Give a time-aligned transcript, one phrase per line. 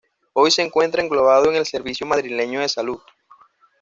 [0.33, 2.97] Hoy se encuentra englobado en el Servicio Madrileño de Salud.